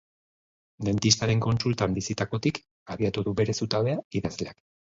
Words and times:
Dentistaren 0.87 1.43
kontsultan 1.47 1.99
bizitakotik 1.99 2.59
abiatu 2.97 3.25
du 3.29 3.37
bere 3.43 3.59
zutabea 3.63 4.03
idazleak. 4.23 4.61